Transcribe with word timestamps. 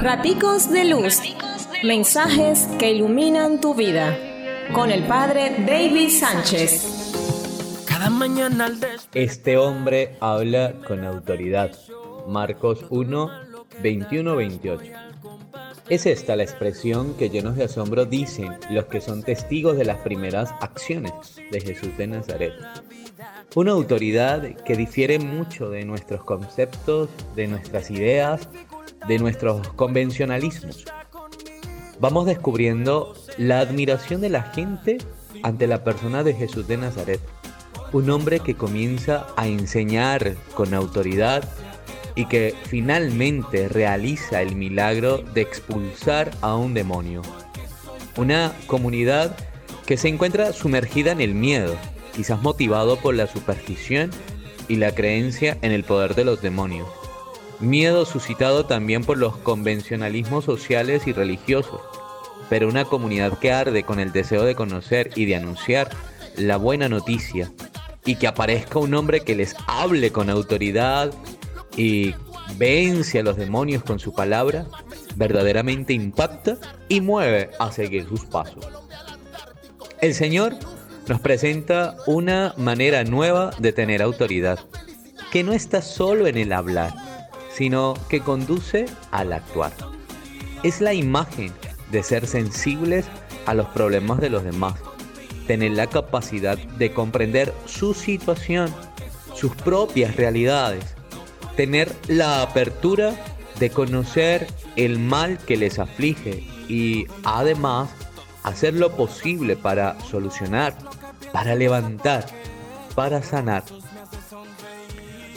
Raticos 0.00 0.70
de 0.70 0.84
Luz. 0.84 1.20
Mensajes 1.82 2.68
que 2.78 2.92
iluminan 2.92 3.60
tu 3.60 3.74
vida. 3.74 4.16
Con 4.72 4.92
el 4.92 5.02
Padre 5.04 5.64
David 5.66 6.10
Sánchez. 6.10 7.84
Cada 7.86 8.08
mañana 8.08 8.70
Este 9.12 9.56
hombre 9.56 10.16
habla 10.20 10.74
con 10.86 11.04
autoridad. 11.04 11.72
Marcos 12.28 12.84
1, 12.90 13.30
21-28. 13.82 14.92
Es 15.88 16.06
esta 16.06 16.36
la 16.36 16.44
expresión 16.44 17.14
que 17.14 17.30
llenos 17.30 17.56
de 17.56 17.64
asombro 17.64 18.04
dicen 18.04 18.52
los 18.70 18.84
que 18.86 19.00
son 19.00 19.24
testigos 19.24 19.76
de 19.76 19.84
las 19.84 19.98
primeras 19.98 20.52
acciones 20.60 21.12
de 21.50 21.60
Jesús 21.60 21.96
de 21.96 22.06
Nazaret. 22.06 22.52
Una 23.56 23.72
autoridad 23.72 24.42
que 24.64 24.76
difiere 24.76 25.18
mucho 25.18 25.70
de 25.70 25.84
nuestros 25.84 26.22
conceptos, 26.22 27.08
de 27.34 27.48
nuestras 27.48 27.90
ideas, 27.90 28.48
de 29.06 29.18
nuestros 29.18 29.68
convencionalismos. 29.68 30.84
Vamos 32.00 32.26
descubriendo 32.26 33.14
la 33.36 33.60
admiración 33.60 34.20
de 34.20 34.28
la 34.28 34.42
gente 34.42 34.98
ante 35.42 35.66
la 35.66 35.84
persona 35.84 36.22
de 36.22 36.34
Jesús 36.34 36.66
de 36.68 36.76
Nazaret. 36.76 37.20
Un 37.92 38.10
hombre 38.10 38.40
que 38.40 38.54
comienza 38.54 39.26
a 39.36 39.46
enseñar 39.48 40.34
con 40.54 40.74
autoridad 40.74 41.48
y 42.14 42.26
que 42.26 42.54
finalmente 42.66 43.68
realiza 43.68 44.42
el 44.42 44.56
milagro 44.56 45.18
de 45.18 45.40
expulsar 45.40 46.30
a 46.40 46.56
un 46.56 46.74
demonio. 46.74 47.22
Una 48.16 48.52
comunidad 48.66 49.36
que 49.86 49.96
se 49.96 50.08
encuentra 50.08 50.52
sumergida 50.52 51.12
en 51.12 51.20
el 51.20 51.34
miedo, 51.34 51.76
quizás 52.14 52.42
motivado 52.42 52.96
por 52.96 53.14
la 53.14 53.26
superstición 53.26 54.10
y 54.68 54.76
la 54.76 54.94
creencia 54.94 55.56
en 55.62 55.72
el 55.72 55.84
poder 55.84 56.14
de 56.14 56.24
los 56.24 56.42
demonios. 56.42 56.88
Miedo 57.60 58.04
suscitado 58.06 58.66
también 58.66 59.04
por 59.04 59.18
los 59.18 59.36
convencionalismos 59.38 60.44
sociales 60.44 61.06
y 61.06 61.12
religiosos, 61.12 61.80
pero 62.48 62.68
una 62.68 62.84
comunidad 62.84 63.38
que 63.38 63.52
arde 63.52 63.82
con 63.82 63.98
el 63.98 64.12
deseo 64.12 64.44
de 64.44 64.54
conocer 64.54 65.10
y 65.16 65.24
de 65.24 65.36
anunciar 65.36 65.90
la 66.36 66.56
buena 66.56 66.88
noticia 66.88 67.50
y 68.04 68.14
que 68.16 68.28
aparezca 68.28 68.78
un 68.78 68.94
hombre 68.94 69.20
que 69.20 69.34
les 69.34 69.56
hable 69.66 70.12
con 70.12 70.30
autoridad 70.30 71.12
y 71.76 72.14
vence 72.56 73.18
a 73.18 73.22
los 73.22 73.36
demonios 73.36 73.82
con 73.82 73.98
su 73.98 74.14
palabra, 74.14 74.66
verdaderamente 75.16 75.92
impacta 75.92 76.56
y 76.88 77.00
mueve 77.00 77.50
a 77.58 77.72
seguir 77.72 78.06
sus 78.08 78.24
pasos. 78.24 78.66
El 80.00 80.14
Señor 80.14 80.54
nos 81.08 81.20
presenta 81.20 81.96
una 82.06 82.54
manera 82.56 83.02
nueva 83.02 83.50
de 83.58 83.72
tener 83.72 84.00
autoridad, 84.00 84.60
que 85.32 85.42
no 85.42 85.52
está 85.52 85.82
solo 85.82 86.28
en 86.28 86.36
el 86.36 86.52
hablar, 86.52 86.94
sino 87.58 87.94
que 88.08 88.20
conduce 88.20 88.86
al 89.10 89.34
actuar. 89.34 89.72
Es 90.62 90.80
la 90.80 90.94
imagen 90.94 91.52
de 91.90 92.02
ser 92.02 92.26
sensibles 92.26 93.04
a 93.44 93.52
los 93.52 93.66
problemas 93.68 94.20
de 94.20 94.30
los 94.30 94.44
demás, 94.44 94.74
tener 95.46 95.72
la 95.72 95.86
capacidad 95.86 96.56
de 96.56 96.92
comprender 96.92 97.52
su 97.66 97.92
situación, 97.92 98.72
sus 99.34 99.54
propias 99.56 100.16
realidades, 100.16 100.84
tener 101.56 101.94
la 102.06 102.40
apertura 102.40 103.14
de 103.58 103.68
conocer 103.68 104.46
el 104.76 104.98
mal 104.98 105.38
que 105.38 105.56
les 105.56 105.78
aflige 105.78 106.44
y 106.68 107.06
además 107.24 107.90
hacer 108.44 108.72
lo 108.72 108.96
posible 108.96 109.56
para 109.56 110.00
solucionar 110.00 110.74
para 111.32 111.54
levantar, 111.54 112.26
para 112.94 113.22
sanar. 113.22 113.64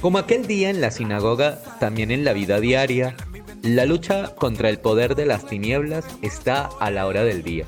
Como 0.00 0.16
aquel 0.16 0.46
día 0.46 0.70
en 0.70 0.80
la 0.80 0.90
sinagoga, 0.90 1.58
también 1.78 2.10
en 2.10 2.24
la 2.24 2.32
vida 2.32 2.58
diaria, 2.58 3.14
la 3.62 3.84
lucha 3.84 4.34
contra 4.34 4.70
el 4.70 4.78
poder 4.78 5.14
de 5.14 5.26
las 5.26 5.44
tinieblas 5.46 6.06
está 6.22 6.70
a 6.80 6.90
la 6.90 7.06
hora 7.06 7.22
del 7.22 7.42
día. 7.42 7.66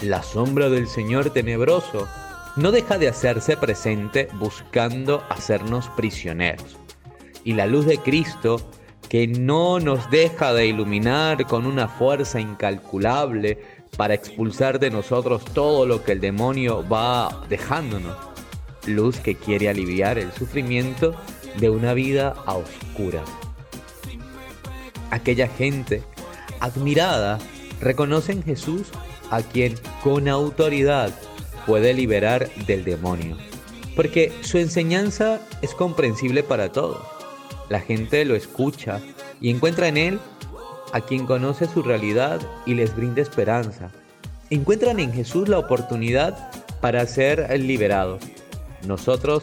La 0.00 0.24
sombra 0.24 0.68
del 0.68 0.88
Señor 0.88 1.30
tenebroso 1.30 2.08
no 2.56 2.72
deja 2.72 2.98
de 2.98 3.06
hacerse 3.06 3.56
presente 3.56 4.28
buscando 4.40 5.22
hacernos 5.28 5.88
prisioneros. 5.90 6.76
Y 7.44 7.52
la 7.52 7.66
luz 7.66 7.86
de 7.86 7.98
Cristo, 7.98 8.60
que 9.08 9.28
no 9.28 9.78
nos 9.78 10.10
deja 10.10 10.52
de 10.52 10.66
iluminar 10.66 11.46
con 11.46 11.64
una 11.64 11.86
fuerza 11.86 12.40
incalculable, 12.40 13.62
para 13.96 14.14
expulsar 14.14 14.80
de 14.80 14.90
nosotros 14.90 15.44
todo 15.44 15.86
lo 15.86 16.02
que 16.02 16.12
el 16.12 16.20
demonio 16.20 16.86
va 16.86 17.44
dejándonos. 17.48 18.16
Luz 18.86 19.18
que 19.20 19.36
quiere 19.36 19.68
aliviar 19.68 20.18
el 20.18 20.32
sufrimiento 20.32 21.14
de 21.58 21.70
una 21.70 21.94
vida 21.94 22.34
a 22.46 22.54
oscuras. 22.54 23.28
Aquella 25.10 25.48
gente 25.48 26.02
admirada 26.60 27.38
reconoce 27.80 28.32
en 28.32 28.42
Jesús 28.42 28.88
a 29.30 29.42
quien 29.42 29.74
con 30.02 30.28
autoridad 30.28 31.12
puede 31.66 31.94
liberar 31.94 32.48
del 32.66 32.84
demonio, 32.84 33.36
porque 33.94 34.32
su 34.42 34.58
enseñanza 34.58 35.40
es 35.62 35.74
comprensible 35.74 36.42
para 36.42 36.70
todos. 36.70 37.02
La 37.68 37.80
gente 37.80 38.24
lo 38.24 38.36
escucha 38.36 39.00
y 39.40 39.50
encuentra 39.50 39.88
en 39.88 39.96
él 39.96 40.20
a 40.92 41.00
quien 41.00 41.26
conoce 41.26 41.66
su 41.66 41.82
realidad 41.82 42.40
y 42.64 42.74
les 42.74 42.94
brinda 42.94 43.20
esperanza. 43.22 43.90
Encuentran 44.50 45.00
en 45.00 45.12
Jesús 45.12 45.48
la 45.48 45.58
oportunidad 45.58 46.50
para 46.80 47.04
ser 47.06 47.48
liberados. 47.58 48.22
Nosotros 48.86 49.42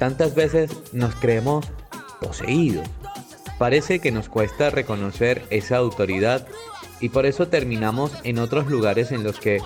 tantas 0.00 0.34
veces 0.34 0.72
nos 0.92 1.14
creemos 1.14 1.64
poseídos. 2.20 2.88
Parece 3.56 4.00
que 4.00 4.10
nos 4.10 4.28
cuesta 4.28 4.70
reconocer 4.70 5.42
esa 5.50 5.76
autoridad 5.76 6.44
y 7.00 7.10
por 7.10 7.24
eso 7.24 7.46
terminamos 7.46 8.12
en 8.24 8.40
otros 8.40 8.66
lugares 8.66 9.12
en 9.12 9.22
los 9.22 9.38
que, 9.38 9.60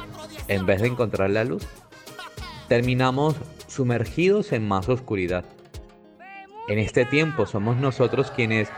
en 0.48 0.66
vez 0.66 0.82
de 0.82 0.88
encontrar 0.88 1.30
la 1.30 1.44
luz, 1.44 1.66
terminamos 2.68 3.36
sumergidos 3.66 4.52
en 4.52 4.68
más 4.68 4.90
oscuridad. 4.90 5.46
En 6.68 6.78
este 6.78 7.06
tiempo 7.06 7.46
somos 7.46 7.78
nosotros 7.78 8.30
quienes 8.30 8.68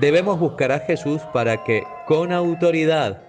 Debemos 0.00 0.38
buscar 0.38 0.72
a 0.72 0.80
Jesús 0.80 1.20
para 1.32 1.64
que 1.64 1.84
con 2.06 2.32
autoridad 2.32 3.22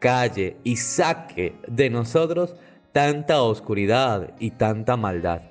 calle 0.00 0.56
y 0.64 0.76
saque 0.76 1.54
de 1.68 1.90
nosotros 1.90 2.54
tanta 2.92 3.40
oscuridad 3.42 4.34
y 4.40 4.50
tanta 4.50 4.96
maldad. 4.96 5.42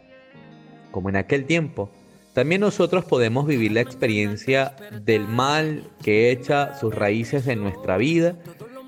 Como 0.98 1.10
en 1.10 1.16
aquel 1.16 1.46
tiempo, 1.46 1.92
también 2.34 2.62
nosotros 2.62 3.06
podemos 3.06 3.46
vivir 3.46 3.72
la 3.72 3.82
experiencia 3.82 4.76
del 5.06 5.28
mal 5.28 5.84
que 6.02 6.32
echa 6.32 6.76
sus 6.80 6.92
raíces 6.96 7.46
en 7.46 7.62
nuestra 7.62 7.98
vida, 7.98 8.36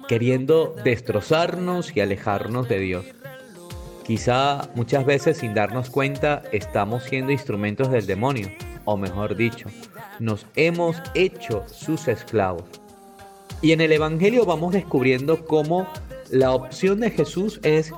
queriendo 0.08 0.74
destrozarnos 0.84 1.96
y 1.96 2.02
alejarnos 2.02 2.68
de 2.68 2.80
Dios. 2.80 3.06
Quizá 4.08 4.72
muchas 4.74 5.06
veces 5.06 5.38
sin 5.38 5.54
darnos 5.54 5.92
cuenta 5.92 6.42
estamos 6.52 7.04
siendo 7.04 7.32
instrumentos 7.32 7.92
del 7.92 8.08
demonio, 8.08 8.48
o 8.86 8.98
mejor 8.98 9.36
dicho, 9.36 9.70
nos 10.18 10.48
hemos 10.56 10.96
hecho 11.14 11.64
sus 11.68 12.08
esclavos. 12.08 12.64
Y 13.62 13.72
en 13.74 13.82
el 13.82 13.92
Evangelio 13.92 14.48
vamos 14.48 14.74
descubriendo 14.74 15.46
cómo 15.46 15.88
la 16.32 16.54
opción 16.54 17.02
de 17.02 17.12
Jesús 17.12 17.60
es 17.62 17.92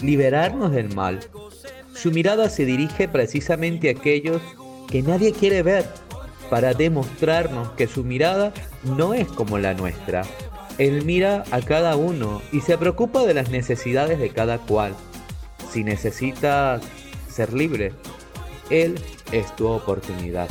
liberarnos 0.00 0.72
del 0.72 0.88
mal. 0.94 1.20
Su 2.00 2.12
mirada 2.12 2.48
se 2.48 2.64
dirige 2.64 3.08
precisamente 3.08 3.88
a 3.88 3.92
aquellos 3.92 4.40
que 4.88 5.02
nadie 5.02 5.32
quiere 5.32 5.64
ver 5.64 5.84
para 6.48 6.72
demostrarnos 6.72 7.70
que 7.72 7.88
su 7.88 8.04
mirada 8.04 8.52
no 8.84 9.14
es 9.14 9.26
como 9.26 9.58
la 9.58 9.74
nuestra. 9.74 10.22
Él 10.78 11.04
mira 11.04 11.42
a 11.50 11.60
cada 11.60 11.96
uno 11.96 12.40
y 12.52 12.60
se 12.60 12.78
preocupa 12.78 13.24
de 13.24 13.34
las 13.34 13.50
necesidades 13.50 14.20
de 14.20 14.30
cada 14.30 14.58
cual. 14.58 14.94
Si 15.72 15.82
necesitas 15.82 16.82
ser 17.28 17.52
libre, 17.52 17.92
Él 18.70 18.94
es 19.32 19.54
tu 19.56 19.66
oportunidad. 19.66 20.48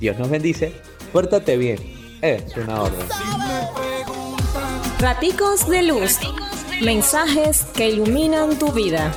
Dios 0.00 0.18
nos 0.18 0.30
bendice. 0.30 0.72
Pórtate 1.12 1.56
bien. 1.56 1.78
Es 2.22 2.56
una 2.56 2.82
orden. 2.82 3.06
Raticos 4.98 5.68
de 5.68 5.84
luz. 5.84 6.18
Mensajes 6.82 7.66
que 7.66 7.90
iluminan 7.90 8.58
tu 8.58 8.72
vida. 8.72 9.12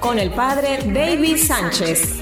Con 0.00 0.18
el 0.18 0.30
Padre 0.30 0.78
David 0.86 1.36
Sánchez. 1.36 2.20